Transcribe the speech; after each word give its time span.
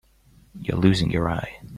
You're 0.59 0.79
losing 0.79 1.11
your 1.11 1.29
eye. 1.29 1.61